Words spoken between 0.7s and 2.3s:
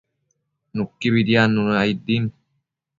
Nuquibi diadnuna aid din